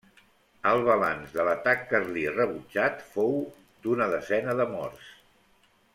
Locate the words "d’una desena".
3.85-4.57